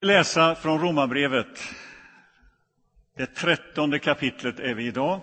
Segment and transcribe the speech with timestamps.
[0.00, 1.60] läsa från Romarbrevet.
[3.14, 5.20] Det trettonde kapitlet är vi idag.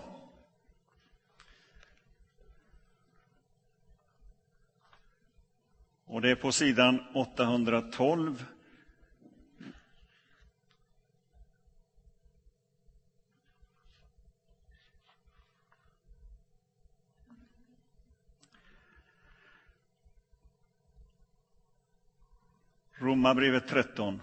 [6.04, 8.44] Och det är på sidan 812.
[22.98, 24.20] Romarbrevet 13.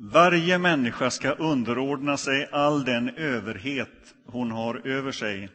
[0.00, 5.48] Varje människa ska underordna sig all den överhet hon har över sig.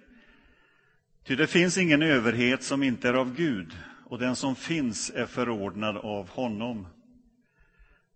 [1.23, 5.25] Ty det finns ingen överhet som inte är av Gud, och den som finns är
[5.25, 6.88] förordnad av honom.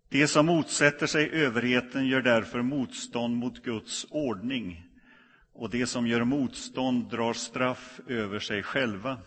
[0.08, 4.86] De som motsätter sig överheten gör därför motstånd mot Guds ordning,
[5.52, 9.18] och de som gör motstånd drar straff över sig själva.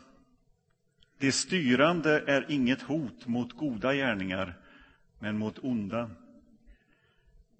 [1.19, 4.53] Det styrande är inget hot mot goda gärningar,
[5.19, 6.09] men mot onda.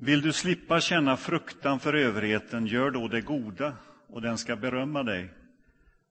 [0.04, 3.73] Vill du slippa känna fruktan för överheten, gör då det goda,
[4.08, 5.30] och den ska berömma dig.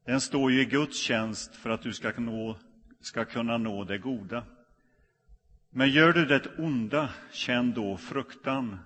[0.05, 2.57] Den står ju i Guds tjänst för att du ska, nå,
[3.01, 4.45] ska kunna nå det goda.
[5.71, 8.79] Men gör du det onda, känn då fruktan.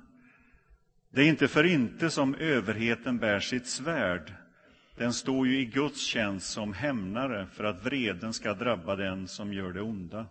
[1.11, 4.33] Det är inte för inte som överheten bär sitt svärd.
[4.97, 9.53] Den står ju i Guds tjänst som hämnare för att vreden ska drabba den som
[9.53, 10.27] gör det onda.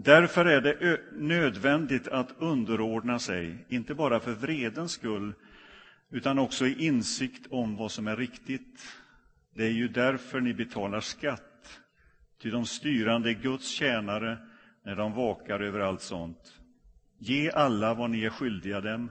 [0.00, 5.34] Därför är det nödvändigt att underordna sig, inte bara för vredens skull,
[6.10, 8.82] utan också i insikt om vad som är riktigt.
[9.54, 11.80] Det är ju därför ni betalar skatt,
[12.42, 14.38] ty de styrande är Guds tjänare
[14.84, 16.58] när de vakar över allt sånt.
[17.18, 19.10] Ge alla vad ni är skyldiga dem,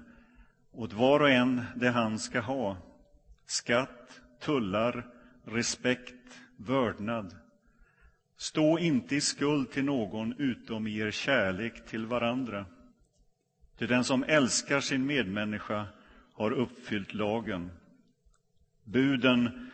[0.71, 2.77] åt var och en det han ska ha,
[3.45, 5.07] skatt, tullar,
[5.45, 7.46] respekt, vördnad.
[8.37, 12.65] Stå inte i skuld till någon utom i er kärlek till varandra.
[13.77, 15.87] Till den som älskar sin medmänniska
[16.33, 17.71] har uppfyllt lagen.
[18.83, 19.69] Buden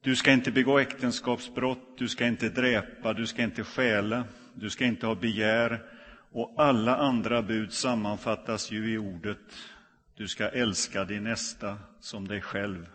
[0.00, 4.24] du ska inte begå äktenskapsbrott, du ska inte dräpa, du ska inte stjäla,
[4.54, 5.82] du ska inte ha begär
[6.32, 9.38] och alla andra bud sammanfattas ju i ordet
[10.16, 12.86] du ska älska din nästa som dig själv.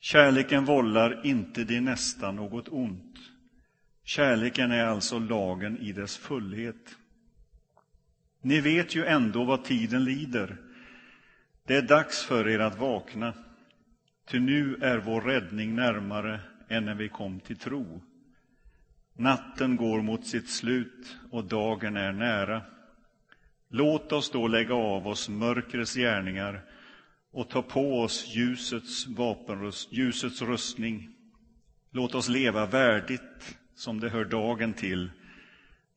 [0.00, 3.16] Kärleken vållar inte din nästa något ont.
[4.06, 6.96] Kärleken är alltså lagen i dess fullhet.
[8.40, 10.56] Ni vet ju ändå vad tiden lider.
[11.64, 13.34] Det är dags för er att vakna,
[14.28, 18.02] ty nu är vår räddning närmare än när vi kom till tro.
[19.14, 22.62] Natten går mot sitt slut och dagen är nära.
[23.68, 26.64] Låt oss då lägga av oss mörkrets gärningar
[27.30, 31.08] och ta på oss ljusets vapenrust, ljusets rustning.
[31.90, 35.10] Låt oss leva värdigt som det hör dagen till,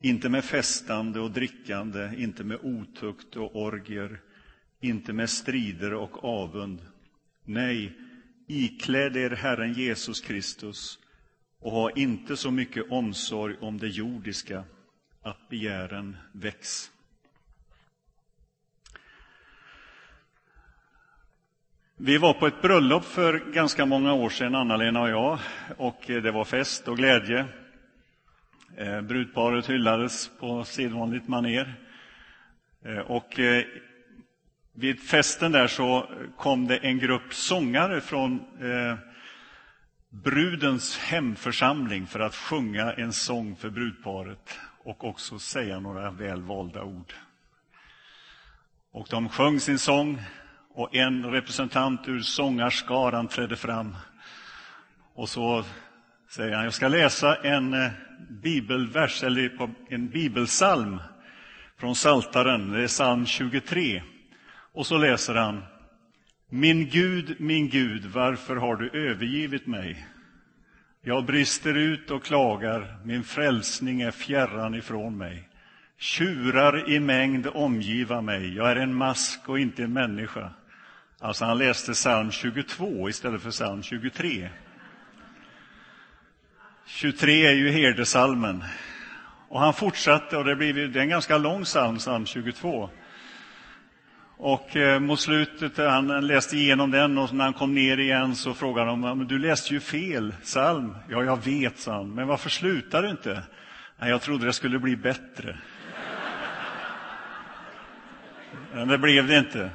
[0.00, 4.20] inte med festande och drickande, inte med otukt och orgier,
[4.80, 6.78] inte med strider och avund.
[7.44, 7.92] Nej,
[8.46, 10.98] ikläd er Herren Jesus Kristus
[11.58, 14.64] och ha inte så mycket omsorg om det jordiska
[15.22, 16.90] att begären väcks.
[21.96, 25.38] Vi var på ett bröllop för ganska många år sedan, Anna-Lena och jag,
[25.76, 27.46] och det var fest och glädje.
[28.80, 31.74] Eh, brudparet hyllades på sedvanligt maner.
[32.84, 33.64] Eh, och eh,
[34.72, 38.40] vid festen där så kom det en grupp sångare från
[40.10, 46.82] brudens hemförsamling för att sjunga en sång för brudparet och också säga några väl valda
[46.82, 47.12] ord.
[48.92, 50.22] Och de sjöng sin sång
[50.74, 53.96] och en representant ur sångarskaran trädde fram.
[55.14, 55.64] Och så
[56.30, 57.90] säger han, jag ska läsa en
[58.28, 59.50] bibelvers, eller
[59.88, 61.00] en bibelsalm
[61.78, 62.72] från Saltaren.
[62.72, 64.02] det är psalm 23.
[64.72, 65.62] Och så läser han,
[66.48, 70.06] Min Gud, min Gud, varför har du övergivit mig?
[71.02, 75.48] Jag brister ut och klagar, min frälsning är fjärran ifrån mig.
[75.98, 80.50] Tjurar i mängd omgiva mig, jag är en mask och inte en människa.
[81.18, 84.50] Alltså han läste psalm 22 istället för psalm 23.
[86.92, 88.64] 23 är ju herdesalmen.
[89.48, 92.90] Och han fortsatte, och det, blir, det är en ganska lång psalm, psalm 22.
[94.36, 98.36] Och eh, mot slutet, eh, han läste igenom den och när han kom ner igen
[98.36, 100.94] så frågade de, men du läste ju fel psalm.
[101.08, 103.42] Ja, jag vet, sa han, men varför slutar du inte?
[103.98, 105.58] Nej, jag trodde det skulle bli bättre.
[108.74, 109.70] Men det blev det inte.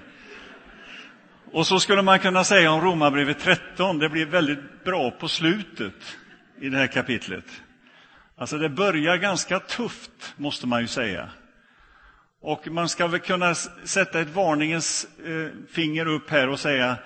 [1.52, 6.18] Och så skulle man kunna säga om Romarbrevet 13, det blev väldigt bra på slutet
[6.60, 7.46] i det här kapitlet.
[8.38, 11.30] Alltså det börjar ganska tufft, måste man ju säga.
[12.42, 16.98] Och man ska väl kunna sätta ett varningens eh, finger upp här och säga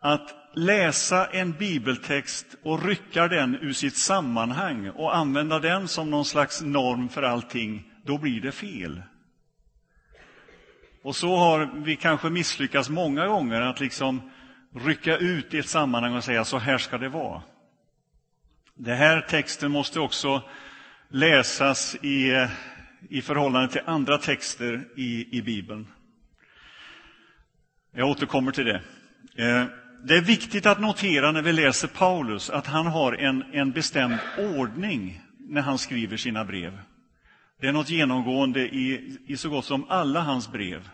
[0.00, 6.24] att läsa en bibeltext och rycka den ur sitt sammanhang och använda den som någon
[6.24, 9.02] slags norm för allting, då blir det fel.
[11.02, 14.30] Och så har vi kanske misslyckats många gånger att liksom
[14.74, 17.42] rycka ut i ett sammanhang och säga så här ska det vara.
[18.82, 20.42] Den här texten måste också
[21.08, 22.46] läsas i,
[23.08, 25.86] i förhållande till andra texter i, i Bibeln.
[27.94, 28.82] Jag återkommer till det.
[29.36, 29.64] Eh,
[30.04, 34.18] det är viktigt att notera när vi läser Paulus att han har en, en bestämd
[34.38, 36.78] ordning när han skriver sina brev.
[37.60, 40.88] Det är något genomgående i, i så gott som alla hans brev.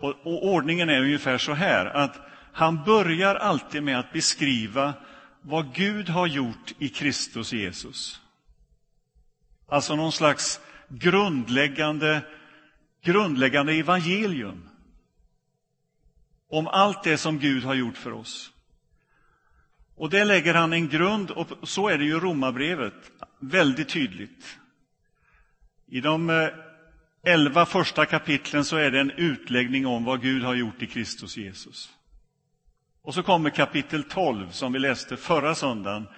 [0.00, 2.20] Och, och ordningen är ungefär så här att
[2.52, 4.94] han börjar alltid med att beskriva
[5.42, 8.20] vad Gud har gjort i Kristus Jesus.
[9.68, 12.22] Alltså någon slags grundläggande,
[13.02, 14.68] grundläggande evangelium
[16.48, 18.52] om allt det som Gud har gjort för oss.
[19.96, 24.58] Och det lägger han en grund, och så är det ju i Romarbrevet, väldigt tydligt.
[25.86, 26.48] I de eh,
[27.22, 31.36] elva första kapitlen så är det en utläggning om vad Gud har gjort i Kristus
[31.36, 31.92] Jesus.
[33.02, 36.08] Och så kommer kapitel 12, som vi läste förra söndagen,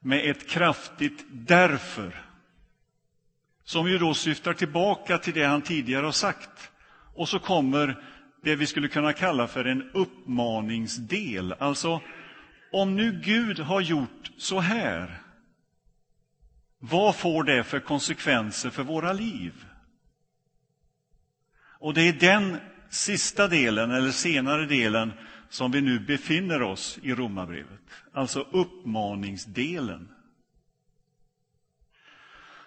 [0.00, 2.24] med ett kraftigt därför.
[3.64, 6.70] Som ju då syftar tillbaka till det han tidigare har sagt.
[7.14, 8.02] Och så kommer
[8.42, 11.52] det vi skulle kunna kalla för en uppmaningsdel.
[11.58, 12.00] Alltså,
[12.72, 15.22] om nu Gud har gjort så här,
[16.78, 19.52] vad får det för konsekvenser för våra liv?
[21.80, 22.56] Och det är den
[22.90, 25.12] sista delen, eller senare delen,
[25.48, 27.80] som vi nu befinner oss i Romarbrevet.
[28.12, 30.08] Alltså uppmaningsdelen.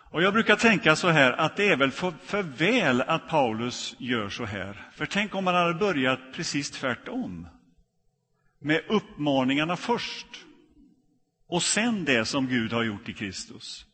[0.10, 3.96] Och Jag brukar tänka så här att det är väl för, för, väl att Paulus
[3.98, 4.90] gör så här.
[4.94, 7.48] För tänk om han hade börjat precis tvärtom.
[8.60, 10.28] Med uppmaningarna först
[11.48, 13.86] och sen det som Gud har gjort i Kristus.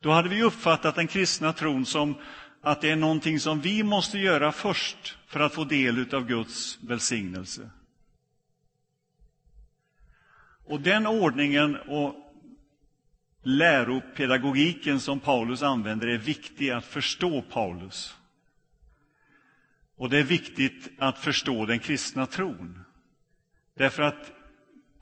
[0.00, 2.14] Då hade vi uppfattat den kristna tron som
[2.62, 6.78] att det är någonting som vi måste göra först för att få del av Guds
[6.82, 7.70] välsignelse.
[10.64, 12.14] Och den ordningen och
[13.42, 18.16] läropedagogiken som Paulus använder är viktig att förstå Paulus.
[19.96, 22.84] Och det är viktigt att förstå den kristna tron.
[23.74, 24.32] Därför att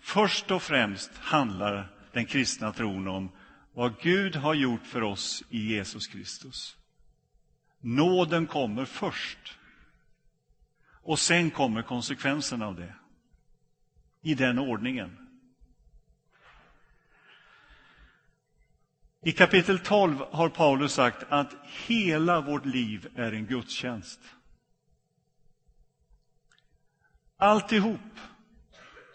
[0.01, 3.31] först och främst handlar den kristna tron om
[3.75, 6.77] vad Gud har gjort för oss i Jesus Kristus.
[7.81, 9.59] Nåden kommer först.
[11.07, 12.95] Och sen kommer konsekvenserna av det.
[14.23, 15.17] I den ordningen.
[19.23, 21.55] I kapitel 12 har Paulus sagt att
[21.87, 24.21] hela vårt liv är en gudstjänst.
[27.37, 28.01] Alltihop,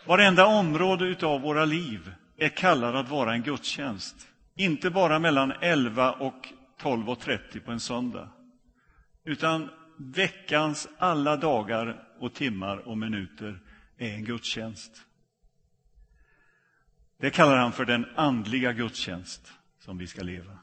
[0.06, 4.28] varenda område av våra liv är kallad att vara en gudstjänst.
[4.56, 6.48] Inte bara mellan 11 och
[6.82, 8.30] 12.30 på en söndag,
[9.24, 9.70] utan
[10.02, 13.60] veckans alla dagar och timmar och minuter
[13.98, 15.06] är en gudstjänst.
[17.18, 20.60] Det kallar han för den andliga gudstjänst som vi ska leva.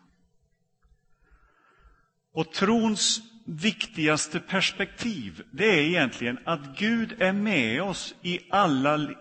[2.32, 9.14] Och trons viktigaste perspektiv, det är egentligen att Gud är med oss i alla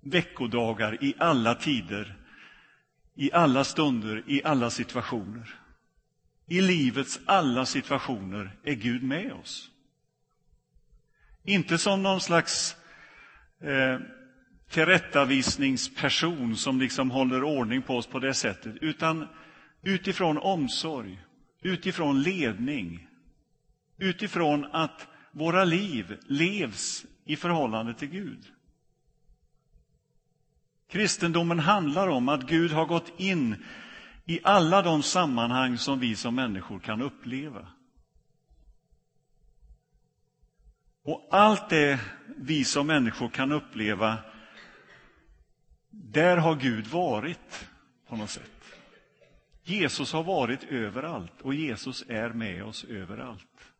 [0.00, 2.16] veckodagar, i alla tider,
[3.14, 5.63] i alla stunder, i alla situationer.
[6.46, 9.70] I livets alla situationer är Gud med oss.
[11.44, 12.76] Inte som någon slags
[13.60, 13.98] eh,
[14.70, 19.28] tillrättavisningsperson som liksom håller ordning på oss på det sättet, utan
[19.82, 21.20] utifrån omsorg,
[21.62, 23.08] utifrån ledning,
[23.98, 28.44] utifrån att våra liv levs i förhållande till Gud.
[30.88, 33.64] Kristendomen handlar om att Gud har gått in
[34.26, 37.68] i alla de sammanhang som vi som människor kan uppleva.
[41.02, 42.00] Och allt det
[42.36, 44.18] vi som människor kan uppleva
[45.90, 47.68] där har Gud varit
[48.08, 48.50] på något sätt.
[49.62, 53.72] Jesus har varit överallt och Jesus är med oss överallt.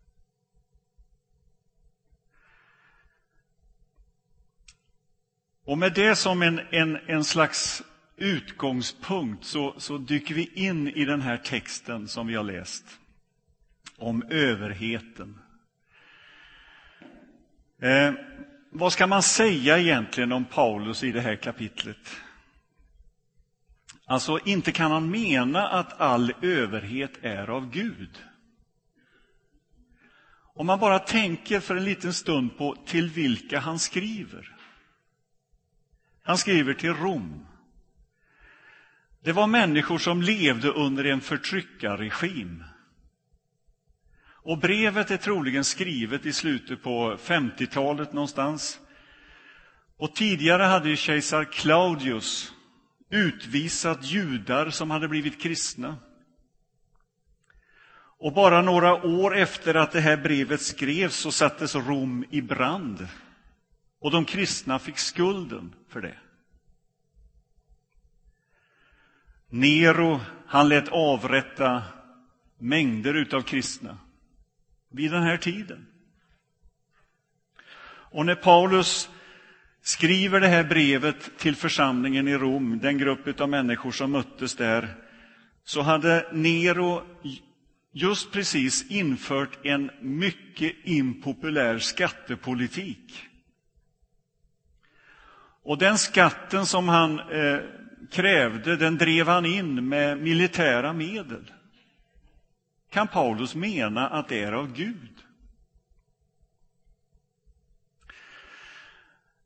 [5.65, 7.83] Och med det som en, en, en slags
[8.16, 12.85] utgångspunkt så, så dyker vi in i den här texten som vi har läst
[13.97, 15.38] om överheten.
[17.83, 18.12] Eh,
[18.71, 22.16] vad ska man säga egentligen om Paulus i det här kapitlet?
[24.06, 28.18] Alltså, inte kan han mena att all överhet är av Gud.
[30.54, 34.56] Om man bara tänker för en liten stund på till vilka han skriver.
[36.23, 37.47] Han skriver till Rom.
[39.25, 42.64] Det var människor som levde under en förtryckarregim.
[44.43, 48.81] Och brevet är troligen skrivet i slutet på 50-talet någonstans.
[49.97, 52.52] Och tidigare hade ju kejsar Claudius
[53.11, 55.97] utvisat judar som hade blivit kristna.
[58.19, 63.09] Och bara några år efter att det här brevet skrevs så sattes Rom i brand.
[64.00, 66.19] Och de kristna fick skulden för det.
[69.54, 71.82] Nero, han lät avrätta
[72.58, 73.99] mängder utav kristna
[74.90, 75.87] vid den här tiden.
[77.87, 79.11] Och när Paulus
[79.82, 84.94] skriver det här brevet till församlingen i Rom, den grupp av människor som möttes där,
[85.64, 87.02] så hade Nero
[87.92, 93.25] just precis infört en mycket impopulär skattepolitik.
[95.62, 97.58] Och den skatten som han eh,
[98.14, 101.52] krävde, den drev han in med militära medel.
[102.90, 105.25] Kan Paulus mena att det är av Gud?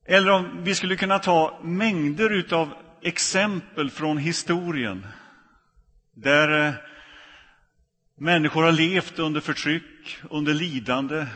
[0.04, 5.06] Eller om vi skulle kunna ta mängder av exempel från historien
[6.14, 6.74] där eh,
[8.16, 11.26] människor har levt under förtryck, under lidande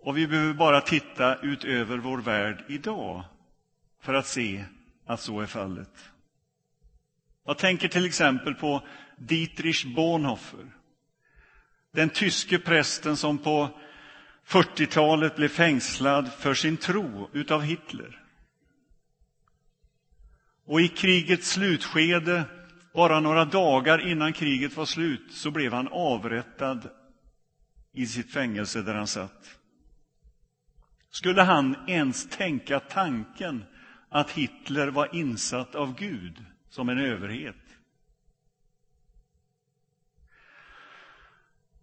[0.00, 3.24] och vi behöver bara titta ut över vår värld idag
[4.02, 4.64] för att se
[5.06, 6.13] att så är fallet.
[7.44, 8.86] Jag tänker till exempel på
[9.18, 10.66] Dietrich Bonhoeffer,
[11.92, 13.80] den tyske prästen som på
[14.46, 18.20] 40-talet blev fängslad för sin tro utav Hitler.
[20.66, 22.44] Och i krigets slutskede,
[22.94, 26.90] bara några dagar innan kriget var slut, så blev han avrättad
[27.92, 29.58] i sitt fängelse där han satt.
[31.10, 33.64] Skulle han ens tänka tanken
[34.08, 36.44] att Hitler var insatt av Gud
[36.74, 37.56] som en överhet?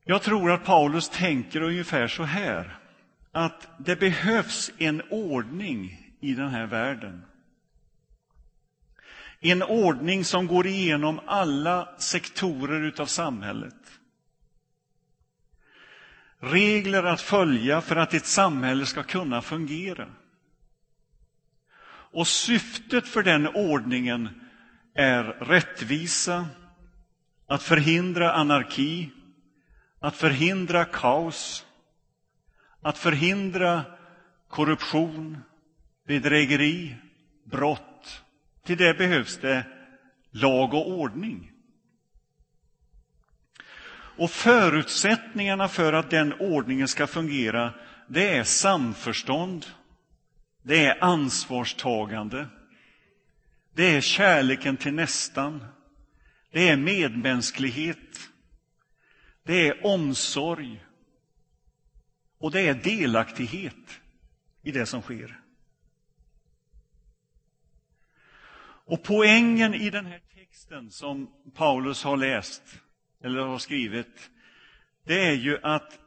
[0.04, 2.78] Jag tror att Paulus tänker ungefär så här,
[3.32, 7.26] att det behövs en ordning i den här världen.
[9.40, 14.00] En ordning som går igenom alla sektorer av samhället.
[16.40, 20.08] Regler att följa för att ett samhälle ska kunna fungera.
[22.14, 24.41] Och syftet för den ordningen
[24.94, 26.48] är rättvisa,
[27.48, 29.10] att förhindra anarki,
[30.00, 31.66] att förhindra kaos,
[32.82, 33.84] att förhindra
[34.48, 35.38] korruption,
[36.08, 36.96] bedrägeri,
[37.44, 38.24] brott.
[38.64, 39.66] Till det behövs det
[40.32, 41.52] lag och ordning.
[44.18, 47.74] Och förutsättningarna för att den ordningen ska fungera,
[48.08, 49.66] det är samförstånd,
[50.62, 52.48] det är ansvarstagande,
[53.74, 55.66] det är kärleken till nästan,
[56.52, 58.30] det är medmänsklighet,
[59.44, 60.86] det är omsorg
[62.38, 64.02] och det är delaktighet
[64.62, 65.42] i det som sker.
[68.92, 72.64] Och poängen i den här texten som Paulus har läst,
[73.24, 74.32] eller har skrivit,
[75.04, 76.00] det är ju att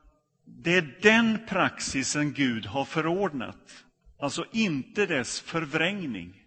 [0.45, 3.85] det är den praxisen Gud har förordnat,
[4.19, 6.44] alltså inte dess förvrängning.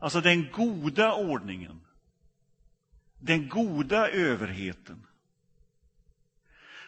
[0.00, 1.80] Alltså den goda ordningen
[3.20, 5.06] den goda överheten.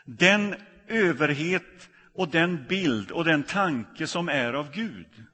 [0.05, 0.55] Den
[0.87, 5.25] överhet och den bild och den tanke som är av Gud.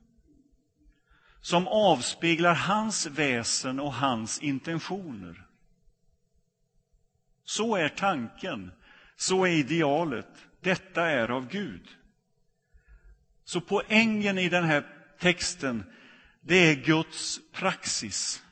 [1.40, 5.46] Som avspeglar hans väsen och hans intentioner.
[7.44, 8.72] Så är tanken,
[9.16, 10.46] så är idealet.
[10.60, 11.88] Detta är av Gud.
[13.44, 14.86] Så poängen i den här
[15.18, 15.84] texten,
[16.48, 18.42] det är Guds praxis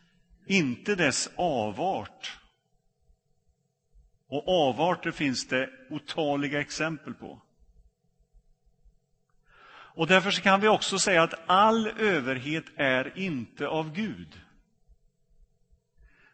[0.47, 2.38] inte dess avart.
[4.29, 7.43] Och avarter finns det otaliga exempel på.
[9.69, 14.41] Och därför kan vi också säga att all överhet är inte av Gud.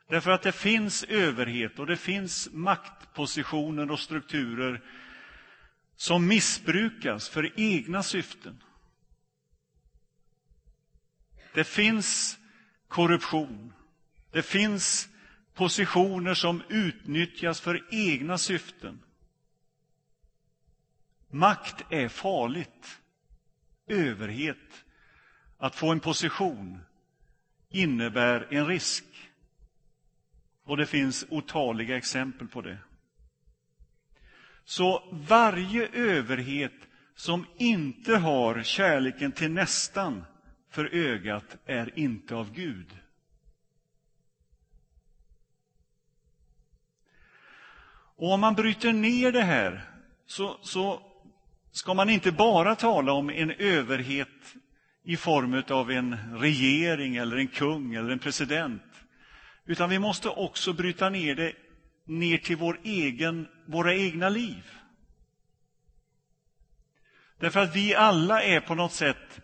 [0.09, 4.83] Därför att det finns överhet och det finns maktpositioner och strukturer
[5.97, 8.63] som missbrukas för egna syften.
[11.55, 12.39] Det finns
[12.89, 13.73] korruption.
[14.31, 15.09] Det finns
[15.55, 19.01] positioner som utnyttjas för egna syften.
[21.31, 22.99] Makt är farligt.
[23.87, 24.85] Överhet,
[25.59, 26.81] att få en position,
[27.71, 29.05] innebär en risk.
[30.65, 32.79] Och det finns otaliga exempel på det.
[34.65, 36.73] Så varje överhet
[37.15, 40.25] som inte har kärleken till nästan
[40.73, 42.99] för ögat är inte av Gud.
[48.17, 49.83] Och om man bryter ner det här
[50.27, 51.03] så, så
[51.71, 54.55] ska man inte bara tala om en överhet
[55.03, 58.83] i form av en regering eller en kung eller en president.
[59.65, 61.53] Utan vi måste också bryta ner det
[62.05, 64.71] ner till vår egen, våra egna liv.
[67.39, 69.41] Därför att vi alla är på något sätt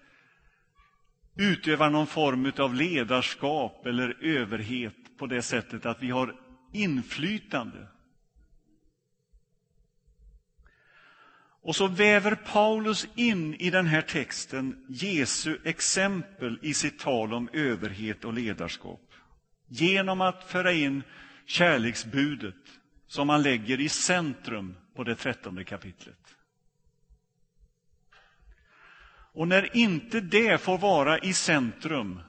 [1.38, 6.34] utövar någon form av ledarskap eller överhet på det sättet att vi har
[6.72, 7.88] inflytande.
[11.62, 17.48] Och så väver Paulus in i den här texten Jesu exempel i sitt tal om
[17.52, 19.12] överhet och ledarskap.
[19.68, 21.02] Genom att föra in
[21.46, 22.54] kärleksbudet
[23.06, 26.37] som han lägger i centrum på det trettonde kapitlet.
[29.32, 32.20] Och när inte det får vara i centrum,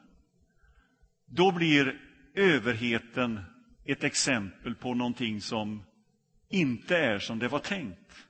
[1.25, 1.99] då blir
[2.35, 3.39] överheten
[3.85, 5.83] ett exempel på någonting som
[6.49, 8.25] inte är som det var tänkt.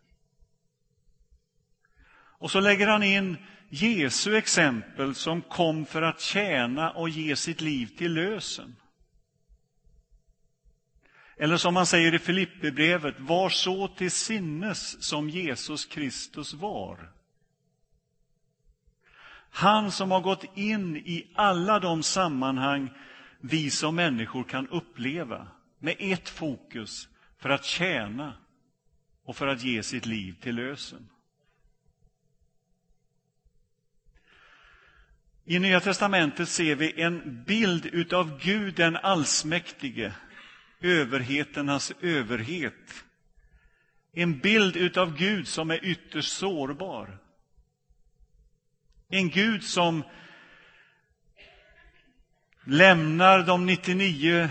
[2.39, 3.37] Och så lägger han in
[3.69, 8.75] Jesu exempel som kom för att tjäna och ge sitt liv till lösen.
[11.37, 17.11] Eller som man säger i Filipperbrevet, var så till sinnes som Jesus Kristus var.
[19.51, 22.89] Han som har gått in i alla de sammanhang
[23.41, 25.47] vi som människor kan uppleva
[25.79, 28.33] med ett fokus för att tjäna
[29.23, 31.09] och för att ge sitt liv till lösen.
[35.45, 40.13] I Nya testamentet ser vi en bild av Gud den allsmäktige,
[40.81, 43.03] överheternas överhet.
[44.13, 47.17] En bild av Gud som är ytterst sårbar.
[49.11, 50.03] En Gud som
[52.63, 54.49] lämnar de 99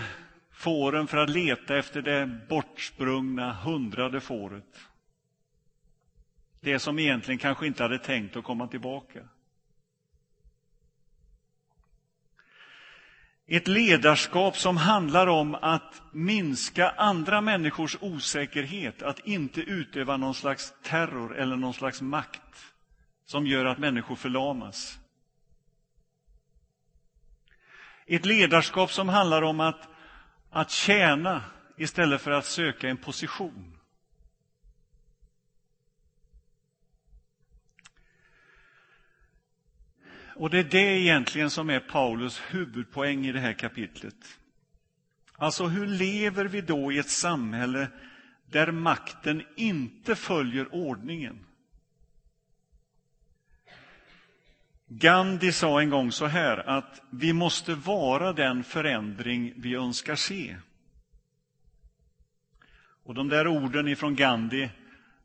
[0.51, 4.79] fåren för att leta efter det bortsprungna hundrade fåret.
[6.59, 9.19] Det som egentligen kanske inte hade tänkt att komma tillbaka.
[13.47, 20.73] Ett ledarskap som handlar om att minska andra människors osäkerhet, att inte utöva någon slags
[20.83, 22.68] terror eller någon slags makt
[23.29, 24.99] som gör att människor förlamas.
[28.05, 29.89] Ett ledarskap som handlar om att,
[30.49, 31.43] att tjäna
[31.77, 33.77] istället för att söka en position.
[40.35, 44.39] Och det är det egentligen som är Paulus huvudpoäng i det här kapitlet.
[45.33, 47.87] Alltså, hur lever vi då i ett samhälle
[48.45, 51.45] där makten inte följer ordningen?
[54.91, 60.57] Gandhi sa en gång så här att vi måste vara den förändring vi önskar se.
[63.03, 64.69] Och de där orden ifrån Gandhi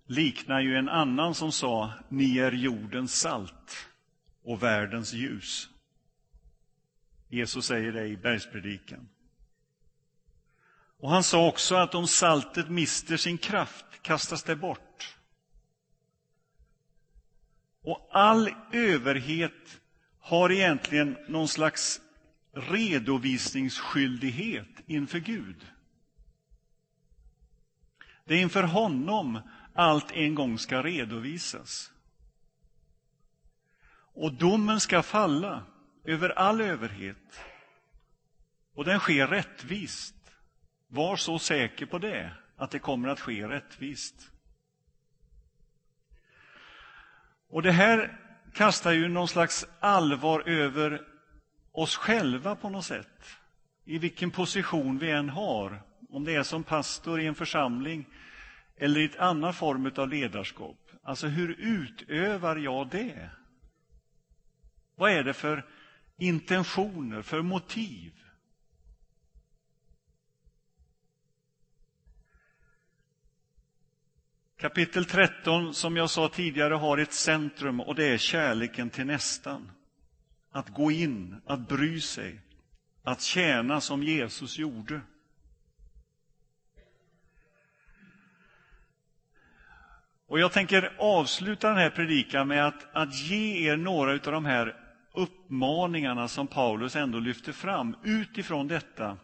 [0.06, 3.88] liknar ju en annan som sa ni är jordens salt
[4.42, 5.68] och världens ljus.
[7.28, 9.08] Jesus säger det i bergspredikan.
[10.98, 15.13] Och han sa också att om saltet mister sin kraft kastas det bort.
[17.84, 19.80] Och all överhet
[20.18, 22.00] har egentligen någon slags
[22.52, 25.66] redovisningsskyldighet inför Gud.
[28.24, 29.40] Det är inför honom
[29.74, 31.92] allt en gång ska redovisas.
[34.14, 35.62] Och domen ska falla
[36.04, 37.40] över all överhet.
[38.74, 40.14] Och den sker rättvist.
[40.88, 44.30] Var så säker på det, att det kommer att ske rättvist.
[47.54, 48.18] Och det här
[48.54, 51.02] kastar ju någon slags allvar över
[51.72, 53.24] oss själva på något sätt.
[53.84, 58.06] I vilken position vi än har, om det är som pastor i en församling
[58.76, 60.78] eller i ett annan form av ledarskap.
[61.02, 63.30] Alltså, hur utövar jag det?
[64.96, 65.64] Vad är det för
[66.18, 68.12] intentioner, för motiv?
[74.56, 79.70] Kapitel 13, som jag sa tidigare, har ett centrum och det är kärleken till nästan.
[80.50, 82.40] Att gå in, att bry sig,
[83.02, 85.00] att tjäna som Jesus gjorde.
[90.26, 94.44] Och Jag tänker avsluta den här predikan med att, att ge er några av de
[94.44, 94.76] här
[95.12, 99.18] uppmaningarna som Paulus ändå lyfter fram utifrån detta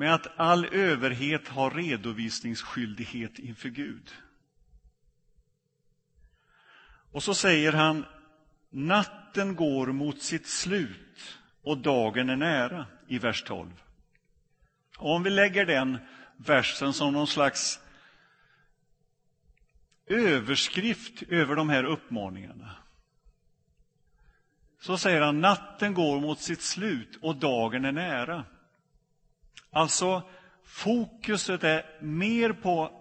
[0.00, 4.10] med att all överhet har redovisningsskyldighet inför Gud.
[7.12, 8.06] Och så säger han,
[8.70, 13.70] natten går mot sitt slut och dagen är nära, i vers 12.
[14.98, 15.98] Och om vi lägger den
[16.36, 17.80] versen som någon slags
[20.06, 22.76] överskrift över de här uppmaningarna
[24.80, 28.44] så säger han natten går mot sitt slut och dagen är nära.
[29.72, 30.22] Alltså,
[30.64, 33.00] fokuset är mer på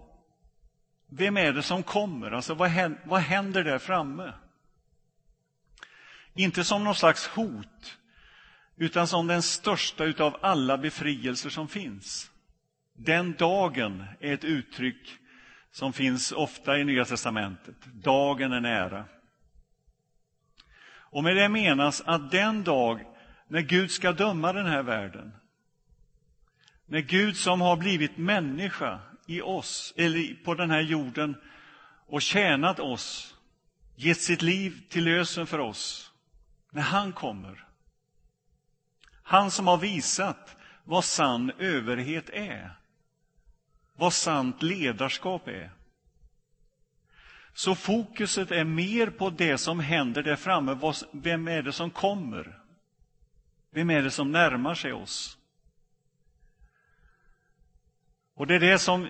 [1.10, 2.32] vem är det som kommer?
[2.32, 4.34] Alltså, vad händer, vad händer där framme?
[6.34, 7.98] Inte som någon slags hot,
[8.78, 12.32] utan som den största av alla befrielser som finns.
[12.94, 15.18] Den dagen är ett uttryck
[15.72, 17.86] som finns ofta i Nya testamentet.
[17.86, 19.06] Dagen är nära.
[21.12, 23.06] Och med det menas att den dag
[23.48, 25.32] när Gud ska döma den här världen,
[26.90, 31.36] när Gud som har blivit människa i oss, eller på den här jorden
[32.08, 33.36] och tjänat oss,
[33.96, 36.12] gett sitt liv till lösen för oss,
[36.72, 37.66] när han kommer,
[39.24, 42.80] han som har visat vad sann överhet är,
[43.96, 45.72] vad sant ledarskap är.
[47.54, 50.94] Så fokuset är mer på det som händer där framme.
[51.12, 52.60] Vem är det som kommer?
[53.72, 55.39] Vem är det som närmar sig oss?
[58.40, 59.10] Och det är det som,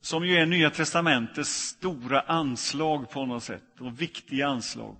[0.00, 4.96] som ju är Nya testamentets stora anslag på något sätt, och viktiga anslag.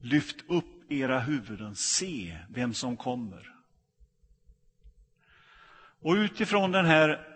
[0.00, 3.54] Lyft upp era huvuden, se vem som kommer.
[6.00, 7.26] Och utifrån den här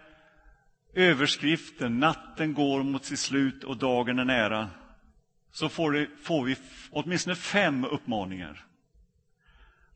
[0.95, 4.71] överskriften Natten går mot sitt slut och dagen är nära
[5.53, 6.57] så får, det, får vi
[6.91, 8.67] åtminstone fem uppmaningar.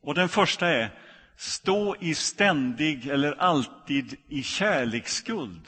[0.01, 0.91] Och Den första är
[1.37, 5.61] Stå i ständig eller alltid i kärleksskuld.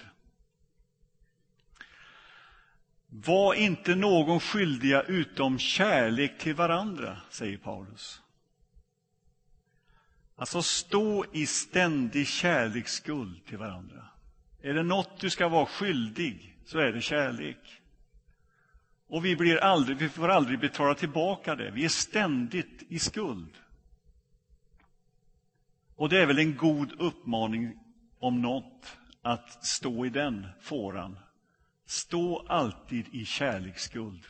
[3.09, 8.21] Var inte någon skyldiga utom kärlek till varandra, säger Paulus.
[10.35, 14.05] Alltså stå i ständig kärleksskuld till varandra.
[14.61, 17.81] Är det något du ska vara skyldig så är det kärlek.
[19.07, 21.71] Och vi, blir aldrig, vi får aldrig betala tillbaka det.
[21.71, 23.53] Vi är ständigt i skuld.
[25.97, 27.79] Och det är väl en god uppmaning
[28.19, 31.19] om något att stå i den fåran.
[31.85, 34.25] Stå alltid i kärleksskuld.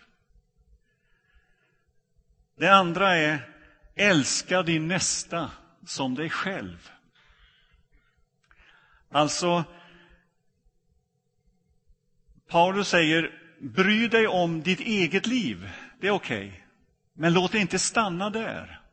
[2.58, 3.53] Det andra är
[3.95, 5.51] älska din nästa
[5.86, 6.91] som dig själv.
[9.10, 9.63] Alltså,
[12.47, 16.47] Paulus säger, bry dig om ditt eget liv, det är okej.
[16.47, 16.62] Okay.
[17.13, 18.87] Men låt det inte stanna där.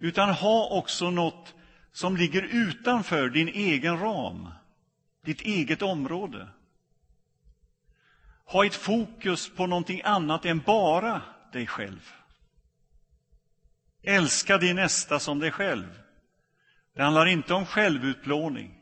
[0.00, 1.54] Utan ha också något
[1.92, 4.48] som ligger utanför din egen ram,
[5.24, 6.48] ditt eget område.
[8.44, 12.12] Ha ett fokus på någonting annat än bara dig själv.
[14.02, 16.02] Älska din nästa som dig själv.
[16.94, 18.78] Det handlar inte om självutplåning,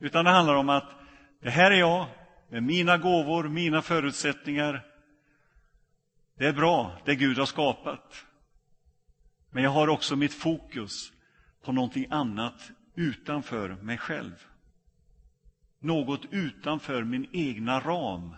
[0.00, 0.90] utan det handlar om att
[1.42, 2.06] det här är jag
[2.48, 4.86] med mina gåvor, mina förutsättningar.
[6.38, 8.26] Det är bra, det Gud har skapat.
[9.50, 11.12] Men jag har också mitt fokus
[11.62, 14.46] på någonting annat utanför mig själv.
[15.78, 18.36] Något utanför min egna ram.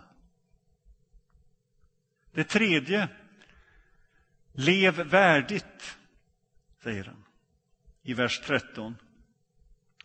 [2.33, 3.09] Det tredje,
[4.53, 5.99] lev värdigt,
[6.83, 7.25] säger han
[8.03, 8.97] i vers 13.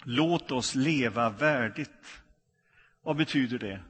[0.03, 2.21] Låt oss leva värdigt.
[3.01, 3.81] Vad betyder det?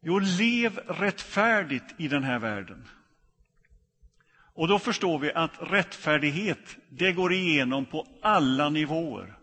[0.00, 2.88] Jo, lev rättfärdigt i den här världen.
[4.54, 9.38] Och då förstår vi att rättfärdighet, det går igenom på alla nivåer.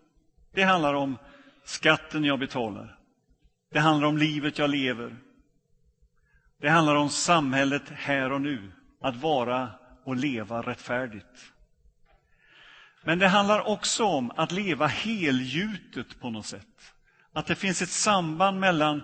[0.54, 1.17] Det handlar om
[1.63, 2.98] skatten jag betalar.
[3.72, 5.15] Det handlar om livet jag lever.
[6.62, 9.70] Det handlar om samhället här och nu, att vara
[10.04, 11.52] och leva rättfärdigt.
[13.04, 16.93] Men det handlar också om att leva helgjutet på något sätt.
[17.34, 19.04] Att det finns ett samband mellan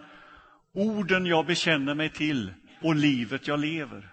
[0.74, 4.13] orden jag bekänner mig till och livet jag lever.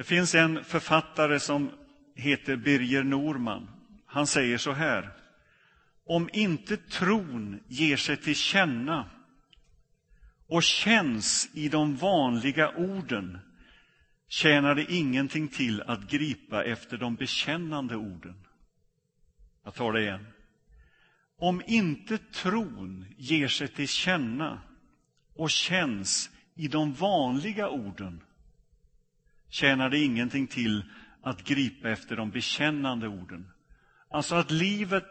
[0.00, 1.70] Det finns en författare som
[2.14, 3.70] heter Birger Norman.
[4.06, 5.10] Han säger så här.
[6.04, 9.10] Om inte tron ger sig till känna
[10.48, 13.38] och känns i de vanliga orden
[14.28, 18.46] tjänar det ingenting till att gripa efter de bekännande orden.
[19.64, 20.26] Jag tar det igen.
[21.38, 24.62] Om inte tron ger sig till känna
[25.34, 28.22] och känns i de vanliga orden
[29.50, 30.84] tjänar det ingenting till
[31.22, 33.50] att gripa efter de bekännande orden.
[34.08, 35.08] Alltså att livet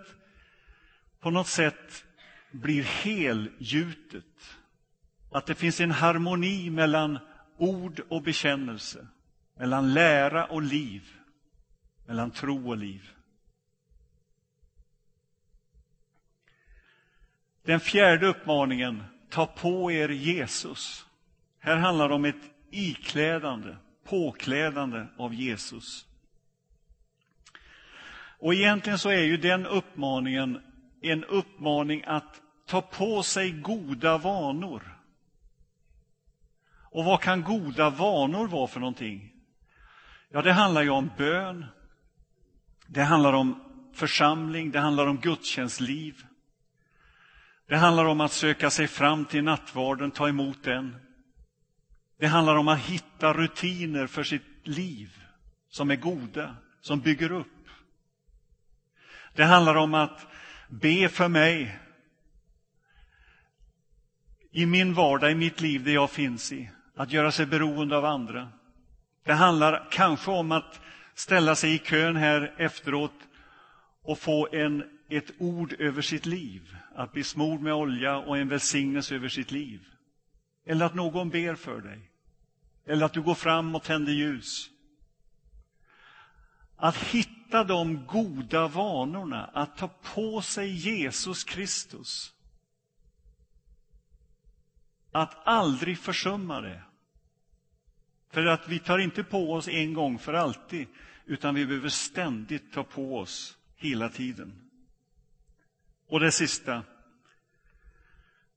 [1.19, 2.05] på något sätt
[2.51, 4.57] blir helgjutet.
[5.31, 7.19] Att det finns en harmoni mellan
[7.57, 9.07] ord och bekännelse,
[9.57, 11.09] mellan lära och liv,
[12.05, 13.09] mellan tro och liv.
[17.63, 21.05] Den fjärde uppmaningen, ta på er Jesus.
[21.59, 23.75] Här handlar det om ett iklädande,
[24.09, 26.05] påklädande av Jesus.
[28.39, 30.61] Och egentligen så är ju den uppmaningen
[31.01, 34.97] en uppmaning att ta på sig goda vanor.
[36.91, 39.33] Och vad kan goda vanor vara för någonting?
[40.29, 41.65] Ja, det handlar ju om bön.
[42.87, 46.23] Det handlar om församling, det handlar om gudstjänstliv.
[47.67, 50.95] Det handlar om att söka sig fram till nattvarden, ta emot den.
[52.19, 55.23] Det handlar om att hitta rutiner för sitt liv
[55.69, 57.47] som är goda, som bygger upp.
[59.35, 60.27] Det handlar om att
[60.69, 61.79] be för mig
[64.51, 66.71] i min vardag, i mitt liv, det jag finns i.
[66.95, 68.49] Att göra sig beroende av andra.
[69.23, 70.81] Det handlar kanske om att
[71.13, 73.13] ställa sig i kön här efteråt
[74.03, 76.75] och få en, ett ord över sitt liv.
[76.95, 79.79] Att bli smord med olja och en välsignelse över sitt liv.
[80.65, 82.08] Eller att någon ber för dig.
[82.89, 84.69] Eller att du går fram och tänder ljus.
[86.75, 92.33] Att hitta de goda vanorna, att ta på sig Jesus Kristus.
[95.11, 96.83] Att aldrig försumma det.
[98.29, 100.87] För att vi tar inte på oss en gång för alltid,
[101.25, 104.69] utan vi behöver ständigt ta på oss hela tiden.
[106.07, 106.83] Och det sista.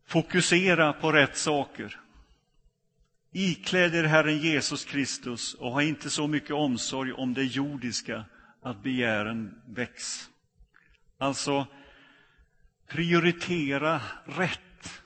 [0.06, 2.00] Fokusera på rätt saker.
[3.32, 8.24] Ikläd er Herren Jesus Kristus och ha inte så mycket omsorg om det jordiska
[8.62, 10.30] att begären väcks.
[11.18, 11.66] Alltså,
[12.88, 15.02] prioritera rätt.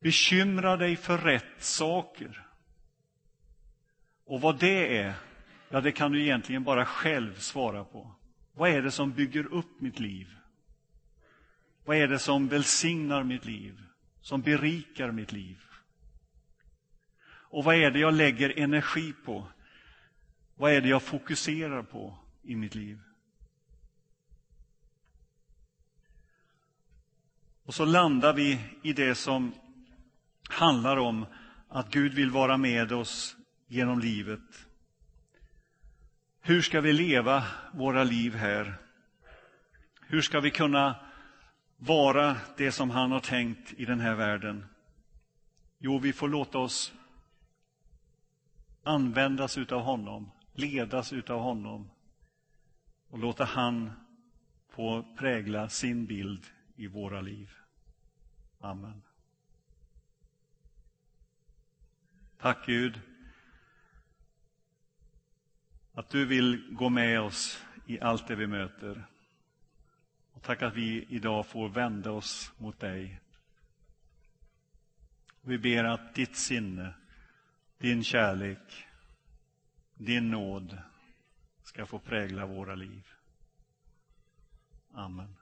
[0.00, 2.46] Bekymra dig för rätt saker.
[4.24, 5.14] Och vad det är,
[5.68, 8.14] ja, det kan du egentligen bara själv svara på.
[8.52, 10.36] Vad är det som bygger upp mitt liv?
[11.84, 13.82] Vad är det som välsignar mitt liv,
[14.20, 15.69] som berikar mitt liv?
[17.50, 19.46] Och vad är det jag lägger energi på?
[20.54, 23.00] Vad är det jag fokuserar på i mitt liv?
[27.64, 29.54] Och så landar vi i det som
[30.48, 31.26] handlar om
[31.68, 33.36] att Gud vill vara med oss
[33.66, 34.66] genom livet.
[36.40, 38.74] Hur ska vi leva våra liv här?
[40.06, 40.96] Hur ska vi kunna
[41.76, 44.66] vara det som han har tänkt i den här världen?
[45.78, 46.92] Jo, vi får låta oss
[48.82, 51.90] användas utav honom, ledas utav honom
[53.08, 53.92] och låta han
[54.68, 57.50] få prägla sin bild i våra liv.
[58.60, 59.02] Amen.
[62.38, 63.00] Tack Gud
[65.92, 69.04] att du vill gå med oss i allt det vi möter.
[70.32, 73.20] Och tack att vi idag får vända oss mot dig.
[75.40, 76.94] Vi ber att ditt sinne,
[77.80, 78.86] din kärlek,
[79.94, 80.78] din nåd
[81.62, 83.08] ska få prägla våra liv.
[84.92, 85.39] Amen.